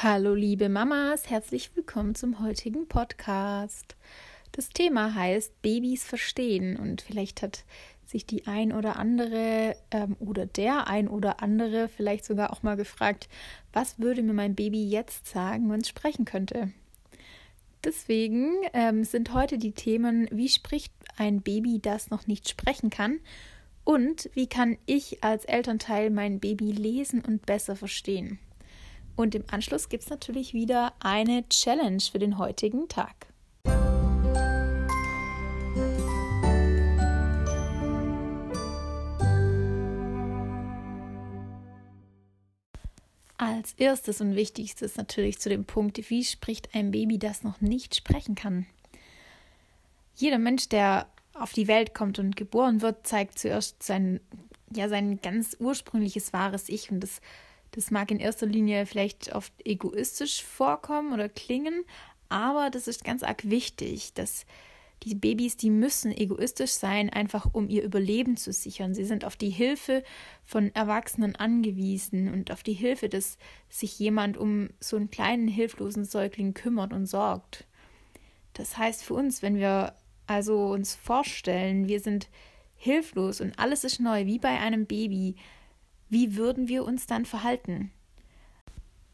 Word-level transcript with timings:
Hallo 0.00 0.32
liebe 0.32 0.68
Mamas, 0.68 1.28
herzlich 1.28 1.74
willkommen 1.74 2.14
zum 2.14 2.38
heutigen 2.38 2.86
Podcast. 2.86 3.96
Das 4.52 4.68
Thema 4.68 5.12
heißt 5.16 5.60
Babys 5.60 6.04
verstehen 6.04 6.76
und 6.76 7.02
vielleicht 7.02 7.42
hat 7.42 7.64
sich 8.06 8.24
die 8.24 8.46
ein 8.46 8.72
oder 8.72 8.94
andere 8.94 9.74
ähm, 9.90 10.14
oder 10.20 10.46
der 10.46 10.86
ein 10.86 11.08
oder 11.08 11.42
andere 11.42 11.88
vielleicht 11.88 12.24
sogar 12.26 12.52
auch 12.52 12.62
mal 12.62 12.76
gefragt, 12.76 13.28
was 13.72 13.98
würde 13.98 14.22
mir 14.22 14.34
mein 14.34 14.54
Baby 14.54 14.88
jetzt 14.88 15.26
sagen, 15.26 15.68
wenn 15.68 15.80
es 15.80 15.88
sprechen 15.88 16.24
könnte. 16.24 16.70
Deswegen 17.82 18.52
ähm, 18.74 19.02
sind 19.02 19.34
heute 19.34 19.58
die 19.58 19.72
Themen, 19.72 20.28
wie 20.30 20.48
spricht 20.48 20.92
ein 21.16 21.42
Baby, 21.42 21.80
das 21.82 22.08
noch 22.10 22.28
nicht 22.28 22.48
sprechen 22.48 22.90
kann 22.90 23.18
und 23.82 24.30
wie 24.34 24.46
kann 24.46 24.78
ich 24.86 25.24
als 25.24 25.44
Elternteil 25.44 26.10
mein 26.10 26.38
Baby 26.38 26.70
lesen 26.70 27.20
und 27.20 27.46
besser 27.46 27.74
verstehen. 27.74 28.38
Und 29.18 29.34
im 29.34 29.42
Anschluss 29.50 29.88
gibt 29.88 30.04
es 30.04 30.10
natürlich 30.10 30.54
wieder 30.54 30.92
eine 31.00 31.44
Challenge 31.48 31.98
für 31.98 32.20
den 32.20 32.38
heutigen 32.38 32.86
Tag. 32.86 33.26
Als 43.38 43.72
erstes 43.72 44.20
und 44.20 44.36
wichtigstes 44.36 44.96
natürlich 44.96 45.40
zu 45.40 45.48
dem 45.48 45.64
Punkt, 45.64 45.98
wie 46.10 46.22
spricht 46.22 46.72
ein 46.76 46.92
Baby, 46.92 47.18
das 47.18 47.42
noch 47.42 47.60
nicht 47.60 47.96
sprechen 47.96 48.36
kann. 48.36 48.66
Jeder 50.14 50.38
Mensch, 50.38 50.68
der 50.68 51.08
auf 51.34 51.52
die 51.52 51.66
Welt 51.66 51.92
kommt 51.92 52.20
und 52.20 52.36
geboren 52.36 52.82
wird, 52.82 53.04
zeigt 53.04 53.40
zuerst 53.40 53.82
sein, 53.82 54.20
ja, 54.72 54.88
sein 54.88 55.20
ganz 55.20 55.56
ursprüngliches 55.58 56.32
wahres 56.32 56.68
Ich 56.68 56.92
und 56.92 57.00
das 57.00 57.20
das 57.72 57.90
mag 57.90 58.10
in 58.10 58.20
erster 58.20 58.46
Linie 58.46 58.86
vielleicht 58.86 59.34
oft 59.34 59.52
egoistisch 59.64 60.42
vorkommen 60.42 61.12
oder 61.12 61.28
klingen, 61.28 61.84
aber 62.28 62.70
das 62.70 62.88
ist 62.88 63.04
ganz 63.04 63.22
arg 63.22 63.48
wichtig, 63.48 64.12
dass 64.14 64.46
die 65.04 65.14
Babys, 65.14 65.56
die 65.56 65.70
müssen 65.70 66.10
egoistisch 66.10 66.72
sein, 66.72 67.08
einfach 67.08 67.46
um 67.52 67.68
ihr 67.68 67.84
Überleben 67.84 68.36
zu 68.36 68.52
sichern. 68.52 68.94
Sie 68.94 69.04
sind 69.04 69.24
auf 69.24 69.36
die 69.36 69.50
Hilfe 69.50 70.02
von 70.44 70.74
Erwachsenen 70.74 71.36
angewiesen 71.36 72.32
und 72.32 72.50
auf 72.50 72.62
die 72.62 72.72
Hilfe, 72.72 73.08
dass 73.08 73.38
sich 73.68 73.98
jemand 73.98 74.36
um 74.36 74.70
so 74.80 74.96
einen 74.96 75.10
kleinen, 75.10 75.46
hilflosen 75.46 76.04
Säugling 76.04 76.52
kümmert 76.52 76.92
und 76.92 77.06
sorgt. 77.06 77.64
Das 78.54 78.76
heißt 78.76 79.04
für 79.04 79.14
uns, 79.14 79.40
wenn 79.40 79.56
wir 79.56 79.94
also 80.26 80.70
uns 80.72 80.96
vorstellen, 80.96 81.86
wir 81.86 82.00
sind 82.00 82.28
hilflos 82.76 83.40
und 83.40 83.58
alles 83.58 83.84
ist 83.84 84.00
neu, 84.00 84.26
wie 84.26 84.38
bei 84.38 84.58
einem 84.58 84.86
Baby, 84.86 85.36
wie 86.08 86.36
würden 86.36 86.68
wir 86.68 86.84
uns 86.84 87.06
dann 87.06 87.24
verhalten? 87.24 87.90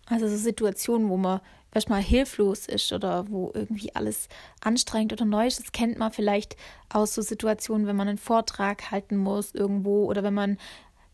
Also 0.06 0.28
so 0.28 0.36
Situationen, 0.36 1.08
wo 1.08 1.16
man 1.16 1.40
erstmal 1.72 2.02
hilflos 2.02 2.66
ist 2.66 2.92
oder 2.92 3.28
wo 3.30 3.50
irgendwie 3.54 3.94
alles 3.94 4.28
anstrengend 4.60 5.12
oder 5.12 5.24
neu 5.24 5.46
ist, 5.46 5.58
das 5.58 5.72
kennt 5.72 5.98
man 5.98 6.12
vielleicht 6.12 6.56
aus 6.88 7.14
so 7.14 7.22
Situationen, 7.22 7.86
wenn 7.86 7.96
man 7.96 8.08
einen 8.08 8.18
Vortrag 8.18 8.90
halten 8.90 9.16
muss 9.16 9.54
irgendwo 9.54 10.04
oder 10.04 10.22
wenn 10.22 10.34
man 10.34 10.58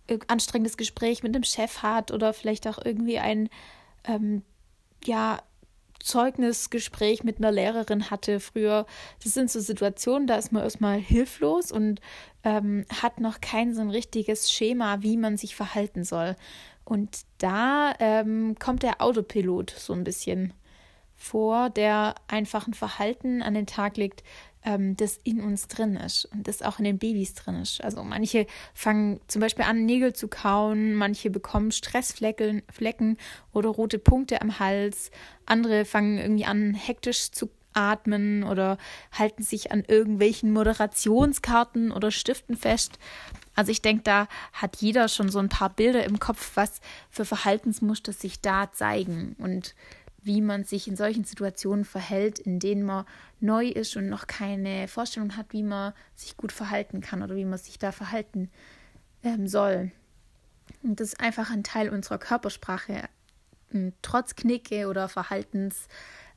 ein 0.08 0.20
anstrengendes 0.26 0.76
Gespräch 0.76 1.22
mit 1.22 1.34
dem 1.34 1.44
Chef 1.44 1.82
hat 1.82 2.10
oder 2.10 2.32
vielleicht 2.32 2.66
auch 2.66 2.84
irgendwie 2.84 3.18
ein 3.18 3.48
ähm, 4.04 4.42
ja 5.04 5.40
Zeugnisgespräch 6.00 7.24
mit 7.24 7.38
einer 7.38 7.52
Lehrerin 7.52 8.10
hatte 8.10 8.40
früher. 8.40 8.86
Das 9.22 9.34
sind 9.34 9.50
so 9.50 9.60
Situationen, 9.60 10.26
da 10.26 10.36
ist 10.36 10.52
man 10.52 10.62
erstmal 10.62 10.98
hilflos 10.98 11.70
und 11.70 12.00
ähm, 12.42 12.84
hat 13.02 13.20
noch 13.20 13.40
kein 13.40 13.74
so 13.74 13.80
ein 13.80 13.90
richtiges 13.90 14.50
Schema, 14.50 15.02
wie 15.02 15.16
man 15.16 15.36
sich 15.36 15.54
verhalten 15.54 16.04
soll. 16.04 16.36
Und 16.84 17.20
da 17.38 17.94
ähm, 18.00 18.56
kommt 18.58 18.82
der 18.82 19.00
Autopilot 19.00 19.70
so 19.70 19.92
ein 19.92 20.04
bisschen 20.04 20.52
vor, 21.14 21.68
der 21.68 22.14
einfach 22.28 22.66
ein 22.66 22.74
Verhalten 22.74 23.42
an 23.42 23.54
den 23.54 23.66
Tag 23.66 23.98
legt, 23.98 24.24
ähm, 24.64 24.96
das 24.96 25.18
in 25.24 25.40
uns 25.40 25.68
drin 25.68 25.96
ist 25.96 26.26
und 26.26 26.46
das 26.46 26.62
auch 26.62 26.78
in 26.78 26.84
den 26.84 26.98
Babys 26.98 27.34
drin 27.34 27.56
ist. 27.56 27.82
Also 27.82 28.02
manche 28.02 28.46
fangen 28.74 29.20
zum 29.26 29.40
Beispiel 29.40 29.64
an, 29.64 29.86
Nägel 29.86 30.12
zu 30.12 30.28
kauen, 30.28 30.94
manche 30.94 31.30
bekommen 31.30 31.72
Stressflecken 31.72 32.62
Flecken 32.70 33.16
oder 33.52 33.70
rote 33.70 33.98
Punkte 33.98 34.42
am 34.42 34.58
Hals, 34.58 35.10
andere 35.46 35.84
fangen 35.84 36.18
irgendwie 36.18 36.44
an, 36.44 36.74
hektisch 36.74 37.30
zu 37.30 37.50
atmen 37.72 38.42
oder 38.44 38.78
halten 39.12 39.42
sich 39.42 39.72
an 39.72 39.84
irgendwelchen 39.86 40.52
Moderationskarten 40.52 41.92
oder 41.92 42.10
Stiften 42.10 42.56
fest. 42.56 42.98
Also 43.54 43.72
ich 43.72 43.82
denke, 43.82 44.02
da 44.04 44.26
hat 44.52 44.76
jeder 44.76 45.08
schon 45.08 45.28
so 45.28 45.38
ein 45.38 45.48
paar 45.48 45.70
Bilder 45.70 46.04
im 46.04 46.18
Kopf, 46.18 46.52
was 46.54 46.80
für 47.10 47.24
Verhaltensmuster 47.24 48.12
sich 48.12 48.40
da 48.40 48.72
zeigen. 48.72 49.36
Und 49.38 49.74
wie 50.22 50.40
man 50.40 50.64
sich 50.64 50.88
in 50.88 50.96
solchen 50.96 51.24
Situationen 51.24 51.84
verhält, 51.84 52.38
in 52.38 52.58
denen 52.58 52.84
man 52.84 53.06
neu 53.40 53.66
ist 53.66 53.96
und 53.96 54.08
noch 54.08 54.26
keine 54.26 54.88
Vorstellung 54.88 55.36
hat, 55.36 55.52
wie 55.52 55.62
man 55.62 55.92
sich 56.14 56.36
gut 56.36 56.52
verhalten 56.52 57.00
kann 57.00 57.22
oder 57.22 57.36
wie 57.36 57.44
man 57.44 57.58
sich 57.58 57.78
da 57.78 57.92
verhalten 57.92 58.50
ähm, 59.22 59.46
soll. 59.46 59.92
Und 60.82 61.00
das 61.00 61.08
ist 61.08 61.20
einfach 61.20 61.50
ein 61.50 61.64
Teil 61.64 61.88
unserer 61.90 62.18
Körpersprache. 62.18 63.08
Trotz 64.02 64.34
Knicke 64.34 64.88
oder 64.88 65.08
Verhaltens, 65.08 65.86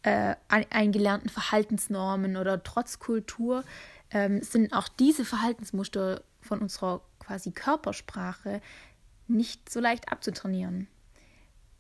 äh, 0.04 0.36
eingelernten 0.48 1.30
Verhaltensnormen 1.30 2.38
oder 2.38 2.62
trotz 2.62 3.00
Kultur 3.00 3.64
ähm, 4.12 4.42
sind 4.42 4.74
auch 4.74 4.88
diese 4.88 5.26
Verhaltensmuster 5.26 6.22
von 6.42 6.60
unserer 6.60 7.02
quasi 7.20 7.52
Körpersprache 7.52 8.62
nicht 9.28 9.72
so 9.72 9.80
leicht 9.80 10.12
abzutrainieren. 10.12 10.88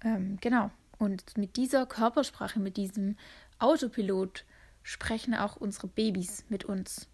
Ähm, 0.03 0.37
genau. 0.41 0.71
Und 0.97 1.37
mit 1.37 1.57
dieser 1.57 1.85
Körpersprache, 1.85 2.59
mit 2.59 2.77
diesem 2.77 3.17
Autopilot 3.59 4.45
sprechen 4.83 5.33
auch 5.33 5.55
unsere 5.55 5.87
Babys 5.87 6.45
mit 6.49 6.65
uns. 6.65 7.07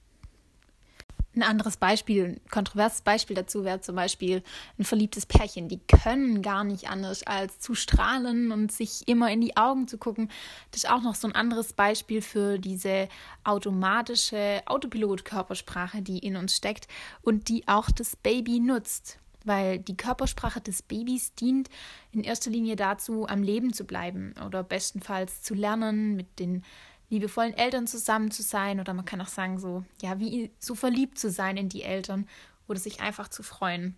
Ein 1.36 1.44
anderes 1.44 1.78
Beispiel, 1.78 2.26
ein 2.26 2.42
kontroverses 2.50 3.02
Beispiel 3.02 3.36
dazu 3.36 3.64
wäre 3.64 3.80
zum 3.82 3.96
Beispiel 3.96 4.44
ein 4.80 4.84
verliebtes 4.84 5.28
Pärchen. 5.28 5.70
Die 5.70 5.80
können 5.80 6.42
gar 6.42 6.64
nicht 6.64 6.90
anders 6.90 7.22
als 7.24 7.60
zu 7.60 7.76
strahlen 7.76 8.52
und 8.52 8.72
sich 8.72 9.08
immer 9.08 9.32
in 9.32 9.40
die 9.40 9.56
Augen 9.56 9.88
zu 9.88 10.00
gucken. 10.00 10.32
Das 10.72 10.84
ist 10.84 10.90
auch 10.90 11.04
noch 11.04 11.14
so 11.14 11.28
ein 11.28 11.36
anderes 11.36 11.74
Beispiel 11.74 12.24
für 12.24 12.58
diese 12.58 13.08
automatische 13.44 14.64
Autopilot-Körpersprache, 14.66 16.02
die 16.02 16.18
in 16.18 16.36
uns 16.36 16.56
steckt 16.56 16.88
und 17.22 17.48
die 17.48 17.68
auch 17.68 17.92
das 17.92 18.16
Baby 18.16 18.60
nutzt 18.60 19.20
weil 19.46 19.80
die 19.80 19.98
Körpersprache 19.98 20.62
des 20.62 20.82
Babys 20.82 21.34
dient 21.36 21.70
in 22.12 22.24
erster 22.24 22.52
Linie 22.52 22.76
dazu, 22.76 23.28
am 23.28 23.44
Leben 23.44 23.74
zu 23.74 23.86
bleiben 23.86 24.34
oder 24.46 24.64
bestenfalls 24.64 25.42
zu 25.42 25.54
lernen, 25.54 26.16
mit 26.16 26.40
den 26.40 26.64
liebevollen 27.10 27.54
Eltern 27.54 27.88
zusammen 27.88 28.32
zu 28.32 28.44
sein 28.44 28.80
oder 28.80 28.94
man 28.94 29.06
kann 29.06 29.22
auch 29.22 29.28
sagen 29.28 29.60
so, 29.60 29.84
ja, 30.02 30.20
wie 30.20 30.52
so 30.60 30.76
verliebt 30.76 31.18
zu 31.18 31.30
sein 31.30 31.58
in 31.58 31.70
die 31.70 31.84
Eltern 31.84 32.28
oder 32.68 32.80
sich 32.80 33.02
einfach 33.02 33.30
zu 33.30 33.44
freuen. 33.44 33.96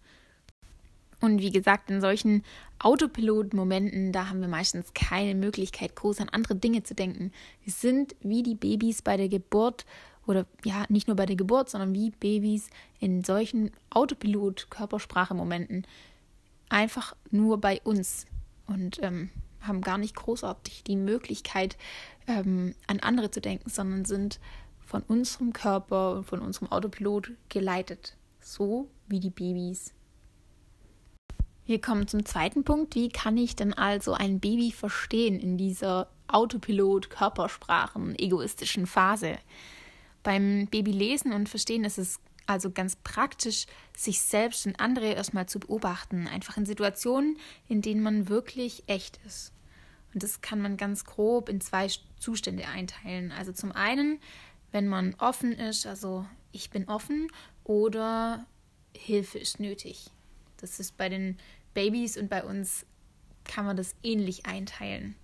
Und 1.19 1.39
wie 1.39 1.51
gesagt, 1.51 1.91
in 1.91 2.01
solchen 2.01 2.43
Autopilot-Momenten, 2.79 4.11
da 4.11 4.29
haben 4.29 4.41
wir 4.41 4.47
meistens 4.47 4.93
keine 4.95 5.35
Möglichkeit, 5.35 5.95
groß 5.95 6.19
an 6.19 6.29
andere 6.29 6.55
Dinge 6.55 6.81
zu 6.81 6.95
denken. 6.95 7.31
Wir 7.63 7.71
sind 7.71 8.15
wie 8.21 8.41
die 8.41 8.55
Babys 8.55 9.03
bei 9.03 9.17
der 9.17 9.29
Geburt 9.29 9.85
oder 10.27 10.45
ja, 10.63 10.85
nicht 10.89 11.07
nur 11.07 11.15
bei 11.15 11.25
der 11.25 11.35
Geburt, 11.35 11.69
sondern 11.69 11.93
wie 11.93 12.11
Babys 12.11 12.69
in 12.99 13.23
solchen 13.23 13.71
Autopilot-Körpersprache-Momenten 13.89 15.87
einfach 16.69 17.15
nur 17.31 17.59
bei 17.59 17.81
uns 17.83 18.27
und 18.67 19.01
ähm, 19.01 19.31
haben 19.61 19.81
gar 19.81 19.97
nicht 19.97 20.15
großartig 20.15 20.83
die 20.83 20.95
Möglichkeit, 20.95 21.75
ähm, 22.27 22.75
an 22.87 22.99
andere 22.99 23.31
zu 23.31 23.41
denken, 23.41 23.69
sondern 23.69 24.05
sind 24.05 24.39
von 24.79 25.01
unserem 25.03 25.51
Körper 25.53 26.15
und 26.15 26.25
von 26.25 26.41
unserem 26.41 26.71
Autopilot 26.71 27.31
geleitet, 27.49 28.15
so 28.39 28.89
wie 29.07 29.19
die 29.19 29.29
Babys. 29.29 29.93
Wir 31.65 31.79
kommen 31.79 32.07
zum 32.07 32.25
zweiten 32.25 32.63
Punkt. 32.63 32.95
Wie 32.95 33.09
kann 33.09 33.37
ich 33.37 33.55
denn 33.55 33.73
also 33.73 34.13
ein 34.13 34.39
Baby 34.39 34.71
verstehen 34.71 35.39
in 35.39 35.57
dieser 35.57 36.07
Autopilot-Körpersprachen-egoistischen 36.27 38.87
Phase? 38.87 39.37
Beim 40.23 40.67
Babylesen 40.67 41.33
und 41.33 41.49
Verstehen 41.49 41.83
ist 41.83 41.97
es 41.97 42.19
also 42.47 42.71
ganz 42.71 42.95
praktisch, 42.97 43.65
sich 43.95 44.21
selbst 44.21 44.65
und 44.65 44.79
andere 44.79 45.13
erstmal 45.13 45.47
zu 45.47 45.59
beobachten, 45.59 46.27
einfach 46.27 46.57
in 46.57 46.65
Situationen, 46.65 47.37
in 47.67 47.81
denen 47.81 48.01
man 48.01 48.29
wirklich 48.29 48.83
echt 48.87 49.19
ist. 49.25 49.53
Und 50.13 50.23
das 50.23 50.41
kann 50.41 50.61
man 50.61 50.77
ganz 50.77 51.05
grob 51.05 51.49
in 51.49 51.61
zwei 51.61 51.87
Zustände 52.19 52.67
einteilen. 52.67 53.31
Also 53.31 53.53
zum 53.53 53.71
einen, 53.71 54.19
wenn 54.71 54.87
man 54.87 55.15
offen 55.15 55.53
ist, 55.53 55.87
also 55.87 56.25
ich 56.51 56.69
bin 56.69 56.87
offen 56.89 57.31
oder 57.63 58.45
Hilfe 58.93 59.39
ist 59.39 59.59
nötig. 59.59 60.11
Das 60.57 60.79
ist 60.79 60.97
bei 60.97 61.07
den 61.07 61.37
Babys 61.73 62.17
und 62.17 62.29
bei 62.29 62.43
uns 62.43 62.85
kann 63.45 63.65
man 63.65 63.77
das 63.77 63.95
ähnlich 64.03 64.45
einteilen. 64.45 65.15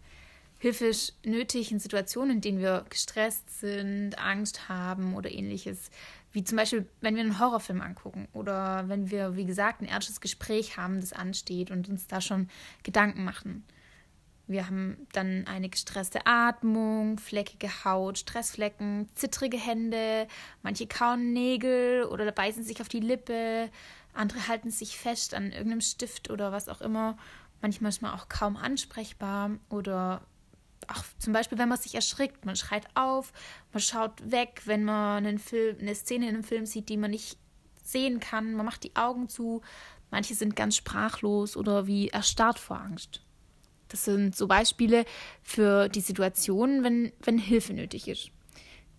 Hilfe 0.60 0.88
ist 0.88 1.14
nötig 1.24 1.72
in 1.72 1.80
Situationen, 1.80 2.38
in 2.38 2.42
denen 2.42 2.60
wir 2.60 2.86
gestresst 2.90 3.60
sind, 3.60 4.18
Angst 4.18 4.70
haben 4.70 5.16
oder 5.16 5.32
ähnliches. 5.32 5.92
Wie 6.32 6.44
zum 6.44 6.58
Beispiel, 6.58 6.88
wenn 7.00 7.16
wir 7.16 7.22
einen 7.22 7.40
Horrorfilm 7.40 7.82
angucken 7.82 8.28
oder 8.34 8.90
wenn 8.90 9.12
wir, 9.12 9.36
wie 9.36 9.46
gesagt, 9.46 9.82
ein 9.82 9.88
ernstes 9.88 10.20
Gespräch 10.20 10.78
haben, 10.78 11.00
das 11.00 11.14
ansteht 11.14 11.70
und 11.70 11.90
uns 11.90 12.08
da 12.08 12.22
schon 12.22 12.50
Gedanken 12.84 13.24
machen. 13.24 13.66
wir 14.48 14.66
haben 14.66 15.06
dann 15.12 15.46
eine 15.46 15.68
gestresste 15.70 16.26
Atmung, 16.26 17.20
fleckige 17.20 17.84
Haut, 17.84 18.18
Stressflecken, 18.18 19.10
zittrige 19.14 19.58
Hände, 19.58 20.28
manche 20.64 20.88
kauen 20.88 21.34
Nägel 21.34 22.06
oder 22.06 22.32
beißen 22.32 22.64
sich 22.64 22.80
auf 22.82 22.88
die 22.88 23.02
Lippe, 23.02 23.70
andere 24.14 24.48
halten 24.48 24.72
sich 24.72 24.98
fest 24.98 25.34
an 25.34 25.52
irgendeinem 25.52 25.82
Stift 25.82 26.30
oder 26.30 26.52
was 26.52 26.70
auch 26.70 26.82
immer. 26.82 27.18
Manchmal 27.62 27.90
ist 27.90 28.02
man 28.02 28.14
auch 28.14 28.30
kaum 28.30 28.56
ansprechbar 28.56 29.52
oder 29.70 30.22
auch 30.88 31.04
zum 31.20 31.34
Beispiel, 31.34 31.58
wenn 31.58 31.70
man 31.70 31.78
sich 31.78 31.96
erschrickt, 31.96 32.46
man 32.46 32.56
schreit 32.56 32.88
auf, 32.96 33.34
man 33.74 33.82
schaut 33.82 34.32
weg, 34.32 34.62
wenn 34.66 34.84
man 34.84 35.26
einen 35.26 35.40
Film, 35.40 35.78
eine 35.80 35.96
Szene 35.96 36.30
in 36.30 36.36
einem 36.36 36.44
Film 36.44 36.66
sieht, 36.66 36.90
die 36.90 36.98
man 36.98 37.12
nicht 37.12 37.38
sehen 37.84 38.20
kann, 38.20 38.54
man 38.54 38.66
macht 38.66 38.84
die 38.84 38.96
Augen 38.96 39.30
zu. 39.30 39.62
Manche 40.12 40.36
sind 40.36 40.56
ganz 40.56 40.76
sprachlos 40.76 41.58
oder 41.58 41.88
wie 41.88 42.10
erstarrt 42.10 42.60
vor 42.60 42.80
Angst. 42.80 43.22
Das 43.90 44.06
sind 44.06 44.36
so 44.36 44.48
Beispiele 44.48 45.06
für 45.44 45.90
die 45.90 46.02
Situation, 46.02 46.84
wenn, 46.84 47.12
wenn 47.22 47.38
Hilfe 47.38 47.74
nötig 47.74 48.08
ist. 48.08 48.32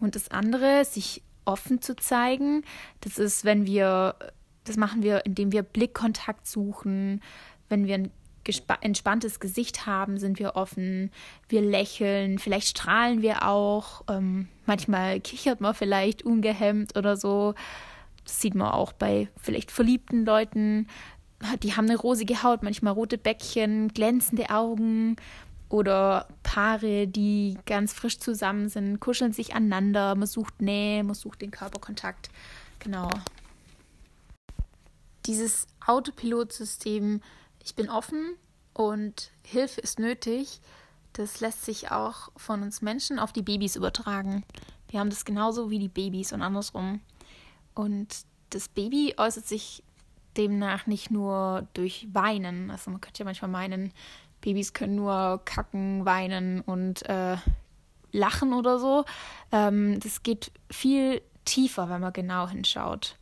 Und 0.00 0.14
das 0.14 0.30
andere, 0.30 0.84
sich 0.84 1.22
offen 1.44 1.80
zu 1.80 1.96
zeigen, 1.96 2.62
das 3.00 3.18
ist, 3.18 3.44
wenn 3.44 3.66
wir, 3.66 4.16
das 4.64 4.76
machen 4.76 5.02
wir, 5.02 5.24
indem 5.26 5.52
wir 5.52 5.62
Blickkontakt 5.62 6.46
suchen, 6.46 7.22
wenn 7.68 7.86
wir 7.86 7.94
ein 7.94 8.10
entspanntes 8.80 9.40
Gesicht 9.40 9.86
haben, 9.86 10.18
sind 10.18 10.38
wir 10.38 10.56
offen, 10.56 11.10
wir 11.48 11.62
lächeln, 11.62 12.38
vielleicht 12.38 12.68
strahlen 12.68 13.22
wir 13.22 13.46
auch, 13.46 14.02
ähm, 14.08 14.48
manchmal 14.66 15.20
kichert 15.20 15.60
man 15.60 15.74
vielleicht 15.74 16.22
ungehemmt 16.22 16.96
oder 16.96 17.16
so. 17.16 17.54
Das 18.24 18.40
sieht 18.40 18.54
man 18.54 18.68
auch 18.68 18.92
bei 18.92 19.28
vielleicht 19.40 19.70
verliebten 19.70 20.24
Leuten 20.24 20.86
die 21.62 21.74
haben 21.74 21.86
eine 21.86 21.96
rosige 21.96 22.42
Haut, 22.42 22.62
manchmal 22.62 22.92
rote 22.92 23.18
Bäckchen, 23.18 23.88
glänzende 23.88 24.50
Augen 24.50 25.16
oder 25.68 26.26
Paare, 26.42 27.06
die 27.06 27.58
ganz 27.66 27.92
frisch 27.92 28.18
zusammen 28.18 28.68
sind, 28.68 29.00
kuscheln 29.00 29.32
sich 29.32 29.54
aneinander, 29.54 30.14
man 30.14 30.26
sucht 30.26 30.60
Nähe, 30.60 31.04
man 31.04 31.14
sucht 31.14 31.42
den 31.42 31.50
Körperkontakt. 31.50 32.30
Genau. 32.78 33.10
Dieses 35.26 35.66
Autopilotsystem, 35.86 37.20
ich 37.64 37.74
bin 37.74 37.90
offen 37.90 38.36
und 38.74 39.30
Hilfe 39.42 39.80
ist 39.80 39.98
nötig, 39.98 40.60
das 41.12 41.40
lässt 41.40 41.64
sich 41.64 41.90
auch 41.90 42.30
von 42.36 42.62
uns 42.62 42.82
Menschen 42.82 43.18
auf 43.18 43.32
die 43.32 43.42
Babys 43.42 43.76
übertragen. 43.76 44.44
Wir 44.88 45.00
haben 45.00 45.10
das 45.10 45.24
genauso 45.24 45.70
wie 45.70 45.78
die 45.78 45.88
Babys 45.88 46.32
und 46.32 46.42
andersrum. 46.42 47.00
Und 47.74 48.24
das 48.50 48.68
Baby 48.68 49.14
äußert 49.16 49.46
sich 49.46 49.82
demnach 50.36 50.86
nicht 50.86 51.10
nur 51.10 51.66
durch 51.74 52.06
Weinen. 52.12 52.70
Also 52.70 52.90
man 52.90 53.00
könnte 53.00 53.20
ja 53.20 53.24
manchmal 53.24 53.50
meinen, 53.50 53.92
Babys 54.40 54.72
können 54.72 54.94
nur 54.94 55.42
kacken, 55.44 56.04
weinen 56.04 56.60
und 56.60 57.02
äh, 57.08 57.36
lachen 58.12 58.52
oder 58.52 58.78
so. 58.78 59.04
Ähm, 59.52 59.98
das 60.00 60.22
geht 60.22 60.52
viel 60.70 61.20
tiefer, 61.44 61.90
wenn 61.90 62.00
man 62.00 62.12
genau 62.12 62.48
hinschaut. 62.48 63.16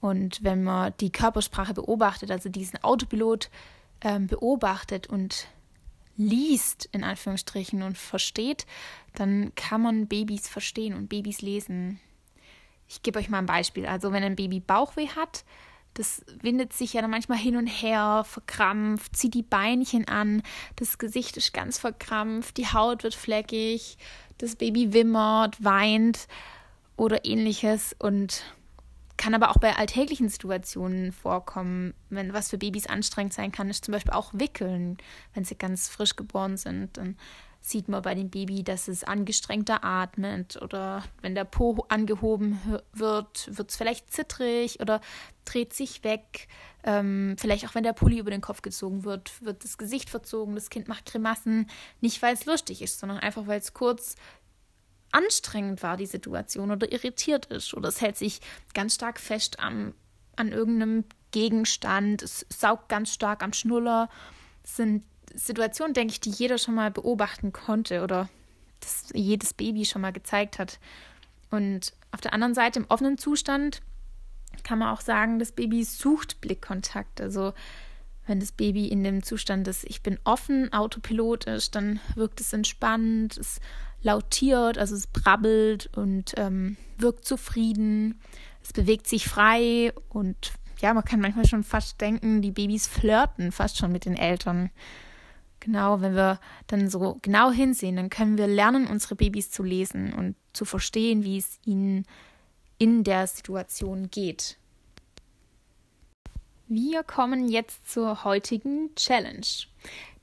Und 0.00 0.42
wenn 0.44 0.62
man 0.62 0.94
die 1.00 1.10
Körpersprache 1.10 1.74
beobachtet, 1.74 2.30
also 2.30 2.48
diesen 2.48 2.82
Autopilot 2.82 3.50
ähm, 4.00 4.26
beobachtet 4.26 5.08
und 5.08 5.48
liest, 6.16 6.88
in 6.92 7.04
Anführungsstrichen, 7.04 7.82
und 7.82 7.98
versteht, 7.98 8.66
dann 9.14 9.52
kann 9.54 9.82
man 9.82 10.06
Babys 10.06 10.48
verstehen 10.48 10.94
und 10.94 11.08
Babys 11.08 11.42
lesen. 11.42 12.00
Ich 12.88 13.02
gebe 13.02 13.18
euch 13.18 13.28
mal 13.28 13.38
ein 13.38 13.46
Beispiel. 13.46 13.86
Also 13.86 14.12
wenn 14.12 14.22
ein 14.22 14.36
Baby 14.36 14.60
Bauchweh 14.60 15.08
hat, 15.08 15.44
das 15.94 16.24
windet 16.42 16.72
sich 16.72 16.92
ja 16.92 17.02
dann 17.02 17.10
manchmal 17.10 17.38
hin 17.38 17.56
und 17.56 17.66
her, 17.66 18.24
verkrampft, 18.24 19.16
zieht 19.16 19.34
die 19.34 19.42
Beinchen 19.42 20.06
an, 20.06 20.42
das 20.76 20.98
Gesicht 20.98 21.36
ist 21.36 21.52
ganz 21.52 21.78
verkrampft, 21.78 22.56
die 22.56 22.66
Haut 22.66 23.02
wird 23.02 23.14
fleckig, 23.14 23.98
das 24.38 24.54
Baby 24.54 24.92
wimmert, 24.92 25.62
weint 25.62 26.28
oder 26.96 27.24
ähnliches 27.24 27.96
und 27.98 28.44
kann 29.18 29.34
aber 29.34 29.50
auch 29.50 29.58
bei 29.58 29.76
alltäglichen 29.76 30.30
Situationen 30.30 31.12
vorkommen. 31.12 31.92
Wenn 32.08 32.32
was 32.32 32.48
für 32.48 32.56
Babys 32.56 32.86
anstrengend 32.86 33.34
sein 33.34 33.52
kann, 33.52 33.68
ist 33.68 33.84
zum 33.84 33.92
Beispiel 33.92 34.14
auch 34.14 34.32
Wickeln, 34.32 34.96
wenn 35.34 35.44
sie 35.44 35.56
ganz 35.56 35.88
frisch 35.88 36.16
geboren 36.16 36.56
sind. 36.56 36.96
Dann 36.96 37.16
sieht 37.60 37.88
man 37.88 38.02
bei 38.02 38.14
dem 38.14 38.30
Baby, 38.30 38.62
dass 38.62 38.88
es 38.88 39.04
angestrengter 39.04 39.84
atmet 39.84 40.60
oder 40.62 41.04
wenn 41.20 41.34
der 41.34 41.44
Po 41.44 41.84
angehoben 41.88 42.60
wird, 42.92 43.56
wird 43.56 43.70
es 43.70 43.76
vielleicht 43.76 44.10
zittrig 44.12 44.80
oder 44.80 45.00
dreht 45.44 45.74
sich 45.74 46.04
weg. 46.04 46.48
Ähm, 46.84 47.34
vielleicht 47.38 47.66
auch 47.66 47.74
wenn 47.74 47.82
der 47.82 47.92
Pulli 47.92 48.18
über 48.18 48.30
den 48.30 48.40
Kopf 48.40 48.62
gezogen 48.62 49.04
wird, 49.04 49.42
wird 49.42 49.64
das 49.64 49.76
Gesicht 49.76 50.08
verzogen, 50.08 50.54
das 50.54 50.70
Kind 50.70 50.88
macht 50.88 51.06
Grimassen, 51.06 51.68
nicht 52.00 52.22
weil 52.22 52.34
es 52.34 52.46
lustig 52.46 52.80
ist, 52.80 53.00
sondern 53.00 53.18
einfach 53.18 53.46
weil 53.46 53.58
es 53.58 53.74
kurz 53.74 54.14
anstrengend 55.12 55.82
war, 55.82 55.96
die 55.96 56.06
Situation 56.06 56.70
oder 56.70 56.90
irritiert 56.92 57.46
ist 57.46 57.74
oder 57.74 57.88
es 57.88 58.00
hält 58.00 58.16
sich 58.16 58.40
ganz 58.74 58.94
stark 58.94 59.20
fest 59.20 59.60
am, 59.60 59.94
an 60.36 60.52
irgendeinem 60.52 61.04
Gegenstand, 61.30 62.22
es 62.22 62.46
saugt 62.48 62.88
ganz 62.88 63.12
stark 63.12 63.42
am 63.42 63.52
Schnuller. 63.52 64.08
Das 64.62 64.76
sind 64.76 65.04
Situation, 65.34 65.92
denke 65.92 66.12
ich, 66.12 66.20
die 66.20 66.30
jeder 66.30 66.58
schon 66.58 66.74
mal 66.74 66.90
beobachten 66.90 67.52
konnte 67.52 68.02
oder 68.02 68.28
das 68.80 69.06
jedes 69.12 69.52
Baby 69.52 69.84
schon 69.84 70.02
mal 70.02 70.12
gezeigt 70.12 70.58
hat. 70.58 70.78
Und 71.50 71.92
auf 72.12 72.20
der 72.20 72.32
anderen 72.32 72.54
Seite, 72.54 72.80
im 72.80 72.86
offenen 72.88 73.18
Zustand, 73.18 73.80
kann 74.64 74.78
man 74.78 74.94
auch 74.94 75.00
sagen, 75.00 75.38
das 75.38 75.52
Baby 75.52 75.84
sucht 75.84 76.40
Blickkontakt. 76.40 77.20
Also 77.20 77.52
wenn 78.26 78.40
das 78.40 78.52
Baby 78.52 78.88
in 78.88 79.04
dem 79.04 79.22
Zustand 79.22 79.66
ist, 79.68 79.84
ich 79.84 80.02
bin 80.02 80.18
offen, 80.24 80.72
Autopilot 80.72 81.44
ist, 81.44 81.74
dann 81.74 82.00
wirkt 82.14 82.40
es 82.40 82.52
entspannt, 82.52 83.36
es 83.36 83.60
lautiert, 84.02 84.78
also 84.78 84.94
es 84.94 85.06
brabbelt 85.06 85.90
und 85.96 86.34
ähm, 86.36 86.76
wirkt 86.96 87.24
zufrieden. 87.24 88.20
Es 88.62 88.72
bewegt 88.72 89.06
sich 89.06 89.28
frei 89.28 89.92
und 90.08 90.52
ja, 90.80 90.94
man 90.94 91.04
kann 91.04 91.20
manchmal 91.20 91.46
schon 91.46 91.64
fast 91.64 92.00
denken, 92.00 92.42
die 92.42 92.52
Babys 92.52 92.86
flirten 92.86 93.50
fast 93.50 93.78
schon 93.78 93.92
mit 93.92 94.04
den 94.04 94.16
Eltern. 94.16 94.70
Genau, 95.60 96.00
wenn 96.00 96.14
wir 96.14 96.38
dann 96.68 96.88
so 96.88 97.18
genau 97.20 97.50
hinsehen, 97.50 97.96
dann 97.96 98.10
können 98.10 98.38
wir 98.38 98.46
lernen, 98.46 98.86
unsere 98.86 99.16
Babys 99.16 99.50
zu 99.50 99.64
lesen 99.64 100.12
und 100.12 100.36
zu 100.52 100.64
verstehen, 100.64 101.24
wie 101.24 101.38
es 101.38 101.58
ihnen 101.64 102.06
in 102.78 103.02
der 103.02 103.26
Situation 103.26 104.08
geht. 104.10 104.56
Wir 106.68 107.02
kommen 107.02 107.48
jetzt 107.48 107.90
zur 107.90 108.24
heutigen 108.24 108.94
Challenge. 108.94 109.46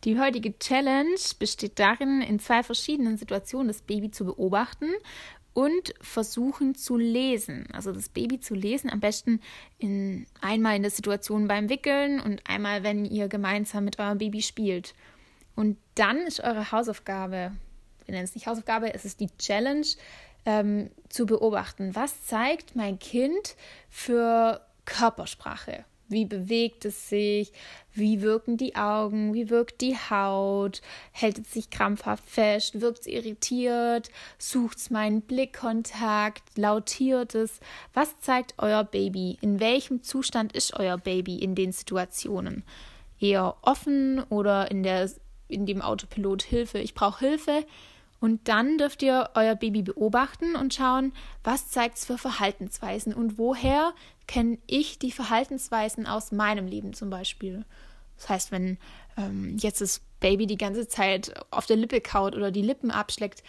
Die 0.05 0.19
heutige 0.19 0.57
Challenge 0.59 1.17
besteht 1.39 1.79
darin, 1.79 2.21
in 2.21 2.39
zwei 2.39 2.61
verschiedenen 2.61 3.17
Situationen 3.17 3.67
das 3.67 3.81
Baby 3.81 4.11
zu 4.11 4.25
beobachten 4.25 4.91
und 5.55 5.95
versuchen 5.99 6.75
zu 6.75 6.95
lesen. 6.95 7.67
Also 7.73 7.91
das 7.91 8.09
Baby 8.09 8.39
zu 8.39 8.53
lesen, 8.53 8.91
am 8.91 8.99
besten 8.99 9.41
in, 9.79 10.27
einmal 10.41 10.75
in 10.75 10.83
der 10.83 10.91
Situation 10.91 11.47
beim 11.47 11.69
Wickeln 11.69 12.19
und 12.19 12.41
einmal, 12.47 12.83
wenn 12.83 13.05
ihr 13.05 13.27
gemeinsam 13.27 13.83
mit 13.85 13.97
eurem 13.97 14.19
Baby 14.19 14.43
spielt. 14.43 14.93
Und 15.55 15.77
dann 15.95 16.17
ist 16.17 16.41
eure 16.41 16.71
Hausaufgabe, 16.71 17.53
wir 18.05 18.11
nennen 18.11 18.25
es 18.25 18.35
nicht 18.35 18.45
Hausaufgabe, 18.45 18.93
es 18.93 19.05
ist 19.05 19.19
die 19.19 19.35
Challenge, 19.39 19.87
ähm, 20.45 20.91
zu 21.09 21.25
beobachten, 21.25 21.95
was 21.95 22.25
zeigt 22.25 22.75
mein 22.75 22.99
Kind 22.99 23.55
für 23.89 24.61
Körpersprache. 24.85 25.85
Wie 26.07 26.25
bewegt 26.25 26.85
es 26.85 27.09
sich? 27.09 27.51
Wie 27.93 28.21
wirken 28.21 28.57
die 28.57 28.75
Augen? 28.75 29.33
Wie 29.33 29.49
wirkt 29.49 29.81
die 29.81 29.95
Haut? 29.95 30.81
Hält 31.11 31.39
es 31.39 31.51
sich 31.51 31.69
krampfhaft 31.69 32.29
fest? 32.29 32.79
Wirkt 32.81 33.01
es 33.01 33.07
irritiert? 33.07 34.09
Sucht 34.37 34.77
es 34.77 34.89
meinen 34.89 35.21
Blickkontakt? 35.21 36.43
Lautiert 36.57 37.33
es? 37.33 37.59
Was 37.93 38.19
zeigt 38.19 38.53
euer 38.57 38.83
Baby? 38.83 39.37
In 39.41 39.59
welchem 39.59 40.03
Zustand 40.03 40.53
ist 40.53 40.77
euer 40.79 40.97
Baby 40.97 41.37
in 41.39 41.55
den 41.55 41.71
Situationen? 41.71 42.63
Eher 43.19 43.55
offen 43.61 44.21
oder 44.29 44.69
in 44.69 44.83
der 44.83 45.09
in 45.47 45.65
dem 45.65 45.81
Autopilot 45.81 46.43
Hilfe, 46.43 46.79
ich 46.79 46.95
brauche 46.95 47.19
Hilfe. 47.19 47.65
Und 48.19 48.47
dann 48.47 48.77
dürft 48.77 49.03
ihr 49.03 49.29
euer 49.35 49.55
Baby 49.55 49.81
beobachten 49.81 50.55
und 50.55 50.73
schauen, 50.73 51.13
was 51.43 51.69
zeigt 51.69 51.97
es 51.97 52.05
für 52.05 52.17
Verhaltensweisen 52.17 53.13
und 53.13 53.37
woher 53.37 53.93
kenne 54.27 54.57
ich 54.67 54.97
die 54.97 55.11
Verhaltensweisen 55.11 56.07
aus 56.07 56.31
meinem 56.31 56.67
Leben 56.67 56.93
zum 56.93 57.09
Beispiel. 57.09 57.65
Das 58.17 58.29
heißt, 58.29 58.51
wenn 58.51 58.77
ähm, 59.17 59.57
jetzt 59.59 59.81
das 59.81 60.01
Baby 60.19 60.47
die 60.47 60.57
ganze 60.57 60.87
Zeit 60.87 61.33
auf 61.51 61.65
der 61.65 61.75
Lippe 61.75 62.01
kaut 62.01 62.35
oder 62.35 62.51
die 62.51 62.61
Lippen 62.61 62.89
abschleckt, 62.89 63.43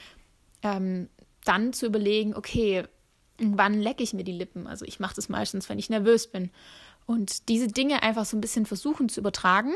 ähm, 0.62 1.08
dann 1.44 1.73
zu 1.73 1.87
überlegen, 1.87 2.35
okay, 2.35 2.85
wann 3.38 3.80
lecke 3.80 4.02
ich 4.02 4.12
mir 4.12 4.25
die 4.25 4.32
Lippen? 4.32 4.66
Also 4.66 4.85
ich 4.85 5.00
mache 5.00 5.14
das 5.14 5.28
meistens, 5.28 5.68
wenn 5.68 5.78
ich 5.78 5.90
nervös 5.90 6.26
bin. 6.26 6.50
Und 7.06 7.49
diese 7.49 7.68
Dinge 7.68 8.02
einfach 8.02 8.25
so 8.25 8.37
ein 8.37 8.40
bisschen 8.40 8.66
versuchen 8.66 9.08
zu 9.08 9.20
übertragen 9.20 9.75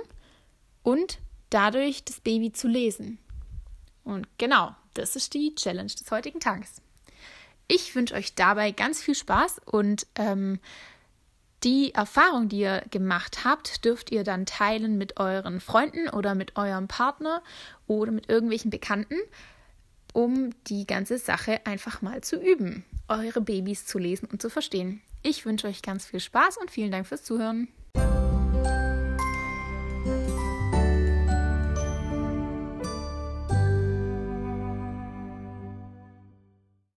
und 0.82 1.18
dadurch 1.50 2.04
das 2.04 2.20
Baby 2.20 2.52
zu 2.52 2.66
lesen. 2.66 3.18
Und 4.02 4.26
genau, 4.38 4.74
das 4.94 5.16
ist 5.16 5.34
die 5.34 5.54
Challenge 5.54 5.90
des 5.90 6.10
heutigen 6.10 6.40
Tages. 6.40 6.82
Ich 7.68 7.94
wünsche 7.94 8.14
euch 8.14 8.34
dabei 8.34 8.72
ganz 8.72 9.02
viel 9.02 9.14
Spaß 9.14 9.60
und 9.64 10.06
ähm, 10.16 10.58
Die 11.62 11.92
Erfahrung, 11.92 12.48
die 12.48 12.60
ihr 12.60 12.82
gemacht 12.90 13.44
habt, 13.44 13.84
dürft 13.84 14.10
ihr 14.10 14.24
dann 14.24 14.46
teilen 14.46 14.96
mit 14.96 15.20
euren 15.20 15.60
Freunden 15.60 16.08
oder 16.08 16.34
mit 16.34 16.56
eurem 16.56 16.88
Partner 16.88 17.42
oder 17.86 18.12
mit 18.12 18.30
irgendwelchen 18.30 18.70
Bekannten, 18.70 19.16
um 20.14 20.50
die 20.68 20.86
ganze 20.86 21.18
Sache 21.18 21.60
einfach 21.66 22.00
mal 22.00 22.22
zu 22.22 22.40
üben, 22.40 22.84
eure 23.08 23.42
Babys 23.42 23.84
zu 23.84 23.98
lesen 23.98 24.26
und 24.32 24.40
zu 24.40 24.48
verstehen. 24.48 25.02
Ich 25.22 25.44
wünsche 25.44 25.66
euch 25.66 25.82
ganz 25.82 26.06
viel 26.06 26.20
Spaß 26.20 26.56
und 26.56 26.70
vielen 26.70 26.92
Dank 26.92 27.06
fürs 27.06 27.24
Zuhören. 27.24 27.68